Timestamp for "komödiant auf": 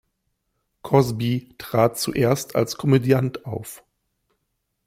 2.75-3.83